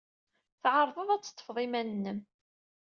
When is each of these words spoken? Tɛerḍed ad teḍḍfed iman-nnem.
Tɛerḍed 0.61 1.09
ad 1.09 1.23
teḍḍfed 1.23 1.57
iman-nnem. 1.65 2.19